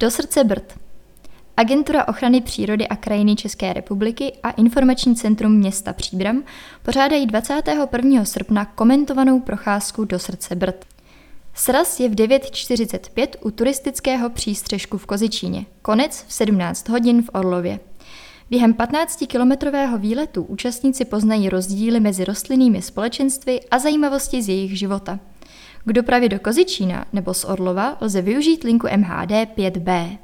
Do 0.00 0.10
srdce 0.10 0.44
Brd. 0.44 0.78
Agentura 1.56 2.08
ochrany 2.08 2.40
přírody 2.40 2.88
a 2.88 2.96
krajiny 2.96 3.36
České 3.36 3.72
republiky 3.72 4.32
a 4.42 4.50
Informační 4.50 5.16
centrum 5.16 5.52
města 5.52 5.92
Příbram 5.92 6.42
pořádají 6.82 7.26
21. 7.26 8.24
srpna 8.24 8.64
komentovanou 8.64 9.40
procházku 9.40 10.04
do 10.04 10.18
srdce 10.18 10.54
Brd. 10.54 10.84
Sraz 11.54 12.00
je 12.00 12.08
v 12.08 12.14
9.45 12.14 13.28
u 13.40 13.50
turistického 13.50 14.30
přístřežku 14.30 14.98
v 14.98 15.06
Kozičíně, 15.06 15.66
konec 15.82 16.24
v 16.28 16.32
17 16.32 16.88
hodin 16.88 17.22
v 17.22 17.30
Orlově. 17.32 17.80
Během 18.50 18.74
15-kilometrového 18.74 19.98
výletu 19.98 20.42
účastníci 20.42 21.04
poznají 21.04 21.48
rozdíly 21.48 22.00
mezi 22.00 22.24
rostlinnými 22.24 22.82
společenstvy 22.82 23.60
a 23.70 23.78
zajímavosti 23.78 24.42
z 24.42 24.48
jejich 24.48 24.78
života. 24.78 25.18
K 25.84 25.92
dopravě 25.92 26.28
do 26.28 26.38
Kozičína 26.38 27.04
nebo 27.12 27.34
z 27.34 27.44
Orlova 27.44 27.96
lze 28.00 28.22
využít 28.22 28.64
linku 28.64 28.86
MHD 28.96 29.30
5B. 29.30 30.18